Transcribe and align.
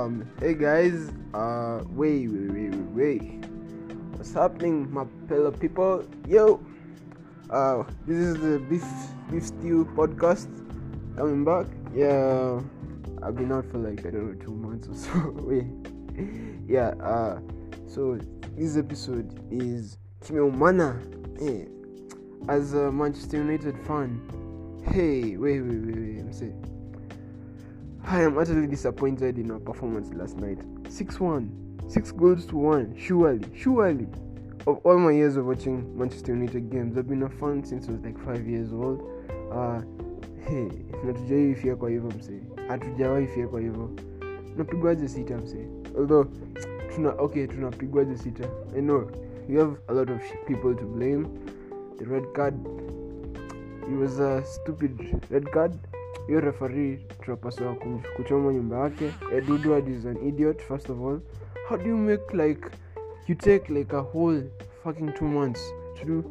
Um, 0.00 0.26
hey 0.40 0.54
guys, 0.54 1.12
uh, 1.34 1.84
wait, 1.90 2.26
wait, 2.26 2.50
wait, 2.50 2.74
wait, 2.74 3.20
wait. 3.20 3.44
What's 4.16 4.32
happening, 4.32 4.90
my 4.90 5.04
fellow 5.28 5.50
people? 5.50 6.06
Yo, 6.26 6.58
uh, 7.50 7.82
this 8.06 8.16
is 8.16 8.40
the 8.40 8.60
beef 8.60 8.82
beef 9.30 9.44
stew 9.44 9.86
podcast 9.94 10.48
coming 11.18 11.44
back. 11.44 11.66
Yeah, 11.94 12.62
I've 13.22 13.36
been 13.36 13.52
out 13.52 13.66
for 13.66 13.76
like 13.76 14.06
I 14.06 14.10
don't 14.10 14.38
know 14.38 14.42
two 14.42 14.54
months 14.54 14.88
or 14.88 14.94
so. 14.94 15.34
wait, 15.44 15.66
yeah. 16.66 16.94
Uh, 17.04 17.40
so 17.86 18.18
this 18.56 18.78
episode 18.78 19.38
is 19.52 19.98
Kimeumana. 20.24 20.96
Hey, 21.38 21.66
as 22.48 22.72
a 22.72 22.90
Manchester 22.90 23.36
United 23.36 23.76
fan, 23.86 24.18
hey, 24.94 25.36
wait, 25.36 25.60
wait, 25.60 25.80
wait, 25.82 25.96
wait. 25.96 26.20
I'm 26.20 26.32
saying. 26.32 26.79
I 28.04 28.22
am 28.22 28.38
utterly 28.38 28.66
disappointed 28.66 29.38
in 29.38 29.50
our 29.50 29.58
performance 29.58 30.12
last 30.14 30.36
night. 30.38 30.58
6 30.88 31.20
1. 31.20 31.80
6 31.88 32.12
goals 32.12 32.46
to 32.46 32.56
1. 32.56 32.94
Surely, 32.98 33.46
surely. 33.54 34.06
Of 34.66 34.78
all 34.84 34.98
my 34.98 35.12
years 35.12 35.36
of 35.36 35.46
watching 35.46 35.96
Manchester 35.96 36.32
United 36.34 36.70
games, 36.70 36.96
I've 36.98 37.08
been 37.08 37.22
a 37.22 37.28
fan 37.28 37.64
since 37.64 37.88
I 37.88 37.92
was 37.92 38.00
like 38.02 38.18
5 38.24 38.46
years 38.46 38.72
old. 38.72 39.00
Uh, 39.52 39.80
hey, 40.48 40.68
natujawai 41.04 41.54
fia 41.54 41.76
kwa 41.76 41.90
hivyo 41.90 42.10
msee. 42.18 42.40
Hatujawahi 42.68 43.26
fia 43.26 43.48
kwa 43.48 43.60
hivyo. 43.60 43.90
Tunapigwaje 44.52 45.08
sita 45.08 45.38
msee. 45.38 45.68
Although 45.98 46.26
tuna 46.94 47.10
okay, 47.10 47.46
tunapigwaje 47.46 48.16
sita. 48.16 48.48
I 48.76 48.80
know 48.80 49.10
you 49.48 49.58
have 49.58 49.76
a 49.88 49.92
lot 49.92 50.12
of 50.12 50.20
people 50.46 50.74
to 50.74 50.84
blame. 50.86 51.26
The 51.98 52.04
red 52.04 52.24
card 52.32 52.54
it 53.88 53.98
was 53.98 54.20
a 54.20 54.42
stupid 54.44 55.20
red 55.30 55.50
card 55.50 55.72
hiyo 56.30 56.40
referee 56.40 56.98
tunapaswa 57.20 57.76
kuchoma 58.16 58.52
nyumba 58.52 58.78
yake. 58.78 59.04
Eh, 59.04 59.14
Ed 59.36 59.50
Woodward 59.50 59.88
is 59.88 60.06
an 60.06 60.28
idiot 60.28 60.62
first 60.62 60.90
of 60.90 61.00
all. 61.00 61.20
How 61.68 61.76
do 61.76 61.88
you 61.88 61.96
make 61.96 62.34
like 62.34 62.68
you 63.28 63.34
take 63.34 63.74
like 63.74 63.96
a 63.96 64.02
whole 64.02 64.42
fucking 64.84 65.12
two 65.18 65.24
months 65.24 65.60
to 65.98 66.04
do 66.04 66.24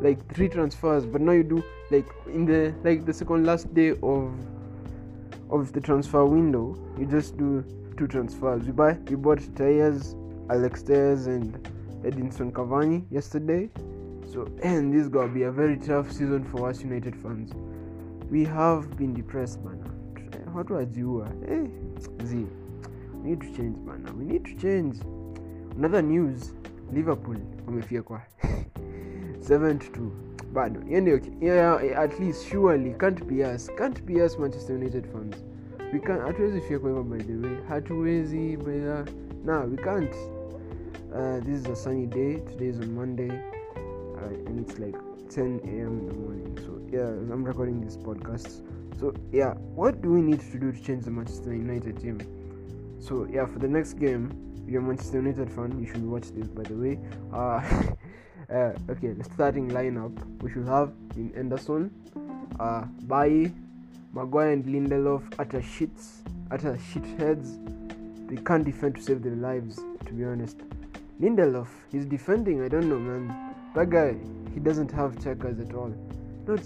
like 0.00 0.22
three 0.34 0.48
transfers 0.48 1.06
but 1.06 1.20
now 1.20 1.32
you 1.32 1.42
do 1.42 1.62
like 1.90 2.06
in 2.34 2.46
the 2.46 2.72
like 2.84 3.04
the 3.04 3.12
second 3.12 3.44
last 3.46 3.74
day 3.74 3.90
of 4.02 4.32
of 5.50 5.72
the 5.72 5.80
transfer 5.80 6.24
window 6.24 6.74
you 6.98 7.04
just 7.04 7.36
do 7.36 7.62
two 7.98 8.06
transfers. 8.06 8.64
We 8.64 8.72
buy 8.72 8.96
we 9.10 9.16
bought 9.16 9.42
Telles, 9.54 10.16
Alex 10.48 10.82
Telles 10.82 11.26
and 11.26 11.58
Edinson 12.04 12.52
Cavani 12.52 13.04
yesterday. 13.10 13.68
So 14.32 14.48
and 14.62 14.94
this 14.94 15.02
is 15.02 15.08
gonna 15.10 15.28
be 15.28 15.42
a 15.42 15.52
very 15.52 15.76
tough 15.76 16.10
season 16.10 16.42
for 16.44 16.70
us 16.70 16.80
United 16.80 17.14
fans 17.16 17.52
we 18.32 18.44
have 18.44 18.88
been 18.96 19.14
depressed 19.14 19.60
bana 19.60 19.84
watu 20.54 20.74
wajiua 20.74 21.28
eh, 21.50 21.70
zi 22.24 22.46
we 23.22 23.30
need 23.30 23.38
to 23.38 23.46
change 23.56 23.78
bana 23.86 24.12
we 24.18 24.24
need 24.24 24.42
to 24.42 24.54
change. 24.54 24.98
Another 25.78 26.02
news 26.02 26.54
liverpool 26.92 27.36
wamefyekwa. 27.66 28.22
7 29.48 29.78
to 29.78 30.00
2 30.00 30.10
bado 30.52 30.80
hiyo 30.80 31.00
ndio 31.00 31.20
yeah, 31.40 31.98
at 31.98 32.20
least 32.20 32.44
surely 32.44 32.94
can't 32.94 33.24
be 33.24 33.54
us. 33.54 33.70
Can't 33.74 34.02
be 34.02 34.24
us 34.24 34.38
manchester 34.38 34.76
united 34.76 35.06
fans. 35.12 35.44
We 35.92 35.98
can 36.00 36.18
hatuwezi 36.18 36.60
fyekwa 36.60 36.90
hivyo 36.90 37.04
by 37.04 37.18
the 37.18 37.36
way. 37.36 37.56
Hatuwezi 37.68 38.56
by 38.56 38.80
the 38.80 39.12
we 39.70 39.76
can't. 39.76 40.14
Uh, 41.14 41.44
this 41.44 41.60
is 41.60 41.66
a 41.66 41.76
sunny 41.76 42.06
day. 42.06 42.36
Today 42.36 42.68
is 42.68 42.80
on 42.80 42.92
monday. 42.94 43.30
Uh, 43.30 44.48
and 44.48 44.60
it's 44.60 44.78
like 44.78 45.11
10 45.34 45.60
a.m. 45.64 45.98
in 45.98 46.06
the 46.06 46.14
morning. 46.14 46.58
So 46.60 46.78
yeah, 46.94 47.06
I'm 47.06 47.42
recording 47.42 47.80
this 47.80 47.96
podcast. 47.96 48.60
So 49.00 49.14
yeah, 49.32 49.54
what 49.74 50.02
do 50.02 50.12
we 50.12 50.20
need 50.20 50.40
to 50.40 50.58
do 50.58 50.72
to 50.72 50.82
change 50.82 51.04
the 51.04 51.10
Manchester 51.10 51.54
United 51.54 52.00
team? 52.00 52.20
So 53.00 53.26
yeah, 53.32 53.46
for 53.46 53.58
the 53.58 53.68
next 53.68 53.94
game, 53.94 54.30
if 54.62 54.70
you're 54.70 54.82
a 54.82 54.84
Manchester 54.84 55.16
United 55.22 55.50
fan, 55.50 55.80
you 55.80 55.86
should 55.90 56.04
watch 56.04 56.28
this. 56.32 56.48
By 56.48 56.64
the 56.64 56.74
way, 56.74 56.98
uh, 57.32 57.62
uh, 58.54 58.92
okay, 58.92 59.12
the 59.12 59.24
starting 59.24 59.70
lineup 59.70 60.12
we 60.42 60.50
should 60.52 60.68
have 60.68 60.92
in 61.16 61.32
Henderson, 61.34 61.90
uh, 62.60 62.82
Bailly, 63.06 63.54
Maguire 64.12 64.50
and 64.50 64.66
Lindelof 64.66 65.22
utter 65.38 65.62
shits, 65.62 66.20
utter 66.50 66.78
shitheads. 66.92 67.56
They 68.28 68.36
can't 68.36 68.64
defend 68.64 68.96
to 68.96 69.02
save 69.02 69.22
their 69.22 69.36
lives. 69.36 69.80
To 70.04 70.12
be 70.12 70.24
honest, 70.24 70.58
Lindelof, 71.22 71.68
he's 71.90 72.04
defending. 72.04 72.62
I 72.62 72.68
don't 72.68 72.90
know, 72.90 72.98
man. 72.98 73.52
That 73.74 73.88
guy, 73.88 74.16
he 74.52 74.60
doesn't 74.60 74.90
have 74.92 75.22
checkers 75.22 75.58
at 75.58 75.74
all. 75.74 75.94
Not. 76.46 76.60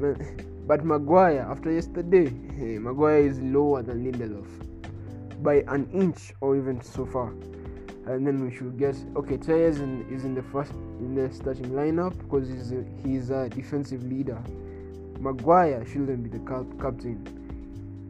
But 0.66 0.84
Maguire, 0.84 1.46
after 1.48 1.70
yesterday, 1.70 2.28
hey, 2.58 2.78
Maguire 2.80 3.18
is 3.18 3.38
lower 3.40 3.82
than 3.82 4.04
Lindelof 4.04 4.46
by 5.42 5.64
an 5.68 5.88
inch 5.92 6.32
or 6.40 6.56
even 6.56 6.80
so 6.82 7.06
far. 7.06 7.28
And 8.06 8.26
then 8.26 8.44
we 8.44 8.54
should 8.54 8.78
get 8.78 8.96
okay. 9.16 9.36
Telles 9.36 9.78
is 9.78 10.24
in 10.24 10.34
the 10.34 10.42
first 10.42 10.72
in 11.00 11.14
the 11.14 11.32
starting 11.32 11.70
lineup 11.70 12.16
because 12.18 12.48
he's 12.48 12.72
a, 12.72 12.84
he's 13.04 13.30
a 13.30 13.48
defensive 13.48 14.02
leader. 14.04 14.40
Maguire 15.20 15.84
shouldn't 15.84 16.22
be 16.22 16.30
the 16.30 16.44
cap- 16.46 16.66
captain. 16.80 17.18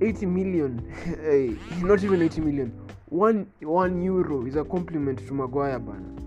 80 0.00 0.26
million, 0.26 0.92
hey, 1.04 1.56
eh, 1.70 1.80
not 1.84 2.02
even 2.02 2.22
80 2.22 2.40
million. 2.40 2.72
One 3.08 3.46
one 3.60 4.02
euro 4.02 4.46
is 4.46 4.56
a 4.56 4.64
compliment 4.64 5.24
to 5.26 5.34
Maguire, 5.34 5.78
bana 5.78 6.23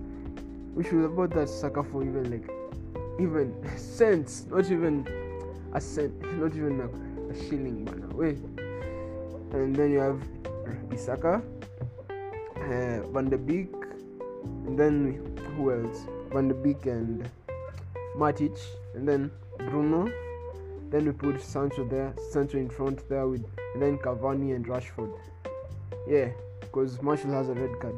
we 0.78 0.84
should 0.84 1.02
have 1.02 1.16
bought 1.16 1.32
that 1.32 1.50
sucker 1.50 1.84
for 1.84 2.04
even 2.04 2.30
like 2.30 2.48
even 3.20 3.52
cents 3.78 4.46
not 4.50 4.70
even 4.72 4.96
a 5.74 5.82
cent 5.82 6.14
not 6.40 6.56
even 6.56 6.80
a, 6.82 7.32
a 7.32 7.36
shilling 7.50 7.84
man 7.84 8.08
wait 8.14 8.38
and 9.54 9.76
then 9.76 9.92
you 9.92 10.00
have 10.00 10.22
Isaka 10.90 11.42
uh, 12.60 13.02
Van 13.12 13.30
de 13.30 13.38
Beek 13.38 13.72
and 14.68 14.78
then 14.78 15.38
who 15.56 15.72
else? 15.72 16.06
Van 16.32 16.48
de 16.48 16.54
Beek 16.54 16.86
and 16.86 17.30
Matic 18.18 18.60
and 18.94 19.08
then 19.08 19.32
Bruno. 19.58 20.12
Then 20.90 21.06
we 21.06 21.12
put 21.12 21.42
Sancho 21.42 21.86
there 21.88 22.14
Sancho 22.32 22.58
in 22.58 22.70
front 22.70 23.08
there 23.10 23.28
with 23.28 23.46
and 23.74 23.82
then 23.82 23.98
Cavani 23.98 24.56
and 24.56 24.68
Rashford. 24.68 25.14
Yeah 26.08 26.30
because 26.62 27.02
Martial 27.02 27.32
has 27.32 27.50
a 27.50 27.54
red 27.54 27.80
card 27.80 27.96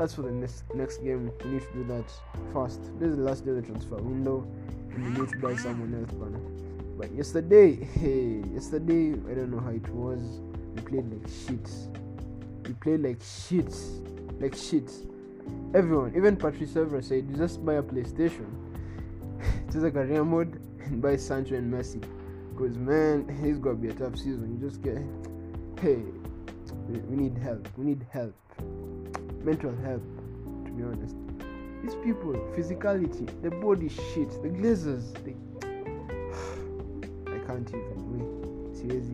that's 0.00 0.14
for 0.14 0.22
the 0.22 0.30
next 0.30 0.64
next 0.74 0.98
game. 0.98 1.30
We 1.44 1.50
need 1.50 1.60
to 1.60 1.72
do 1.74 1.84
that 1.84 2.10
fast. 2.54 2.80
This 2.98 3.10
is 3.10 3.16
the 3.16 3.22
last 3.22 3.44
day 3.44 3.50
of 3.50 3.56
the 3.56 3.62
transfer 3.62 3.96
window, 3.96 4.48
and 4.94 5.04
we 5.04 5.20
need 5.20 5.28
to 5.28 5.38
buy 5.38 5.54
someone 5.56 5.94
else, 5.94 6.10
banner. 6.12 6.40
But 6.96 7.12
yesterday, 7.12 7.74
hey, 7.74 8.42
yesterday 8.54 9.12
I 9.30 9.34
don't 9.34 9.50
know 9.50 9.60
how 9.60 9.70
it 9.70 9.86
was. 9.90 10.40
We 10.74 10.80
played 10.80 11.12
like 11.12 11.28
shit. 11.28 11.70
We 12.66 12.72
played 12.72 13.02
like 13.02 13.20
shit, 13.22 13.74
like 14.40 14.54
shit. 14.56 14.90
Everyone, 15.74 16.14
even 16.16 16.34
Patrice 16.36 16.72
Evra 16.72 17.04
said, 17.04 17.28
"You 17.28 17.36
just 17.36 17.62
buy 17.62 17.74
a 17.74 17.82
PlayStation, 17.82 18.48
just 19.70 19.84
a 19.84 19.90
career 19.90 20.24
mode, 20.24 20.62
and 20.82 21.02
buy 21.02 21.16
Sancho 21.16 21.56
and 21.56 21.70
Messi." 21.70 22.02
Because 22.56 22.78
man, 22.78 23.26
it's 23.42 23.58
gonna 23.58 23.76
be 23.76 23.88
a 23.88 23.92
tough 23.92 24.16
season. 24.16 24.58
You 24.58 24.66
just 24.66 24.80
get, 24.80 24.96
hey, 25.78 26.02
we 26.88 27.16
need 27.16 27.36
help. 27.36 27.68
We 27.76 27.84
need 27.84 28.06
help 28.10 28.34
mental 29.44 29.74
health 29.84 30.02
to 30.64 30.70
be 30.72 30.82
honest. 30.82 31.16
These 31.82 31.94
people 32.04 32.32
physicality 32.56 33.26
the 33.42 33.50
body 33.50 33.88
shit 33.88 34.30
the 34.42 34.48
glazers 34.48 35.12
they 35.24 35.34
i 37.34 37.38
can't 37.46 37.68
even 37.68 37.98
wait 38.12 38.28
siwezi 38.76 39.12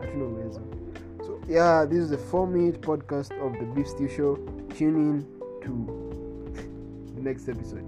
hatuna 0.00 0.24
uwezo 0.24 0.60
so 1.26 1.40
yeah 1.48 1.88
this 1.88 1.98
is 1.98 2.10
the 2.10 2.18
four 2.18 2.46
minute 2.48 2.78
podcast 2.80 3.32
of 3.46 3.52
the 3.58 3.64
beef 3.64 3.86
stew 3.86 4.08
show. 4.08 4.38
Tune 4.78 4.96
in 4.96 5.24
to 5.60 5.70
the 7.14 7.22
next 7.22 7.48
episode 7.48 7.84